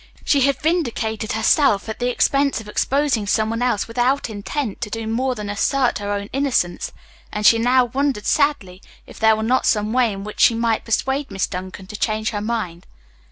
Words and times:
She 0.25 0.41
had 0.41 0.57
vindicated 0.59 1.33
herself 1.33 1.87
at 1.87 1.99
the 1.99 2.09
expense 2.09 2.59
of 2.59 2.67
exposing 2.67 3.27
some 3.27 3.51
one 3.51 3.61
else 3.61 3.87
without 3.87 4.31
intent 4.31 4.81
to 4.81 4.89
do 4.89 5.05
more 5.05 5.35
than 5.35 5.47
assert 5.47 5.99
her 5.99 6.11
own 6.11 6.27
innocence, 6.33 6.91
and 7.31 7.45
she 7.45 7.59
now 7.59 7.85
wondered 7.85 8.25
sadly 8.25 8.81
if 9.05 9.19
there 9.19 9.35
were 9.35 9.43
not 9.43 9.67
some 9.67 9.93
way 9.93 10.11
in 10.11 10.23
which 10.23 10.39
she 10.39 10.55
might 10.55 10.85
persuade 10.85 11.29
Miss 11.29 11.45
Duncan 11.45 11.85
to 11.85 11.95
change 11.95 12.31
her 12.31 12.41
mind. 12.41 12.87